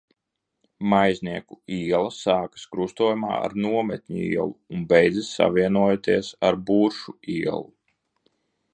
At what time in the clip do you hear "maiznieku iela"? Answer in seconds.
0.93-2.07